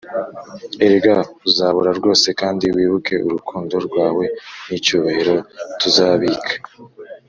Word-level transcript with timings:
erega 0.85 1.15
uzabura 1.49 1.91
rwose 1.99 2.27
kandi 2.41 2.65
wibuke 2.75 3.15
urukundo 3.27 3.75
rwawe 3.87 4.25
n'icyubahiro 4.67 5.35
tuzabika. 5.79 6.53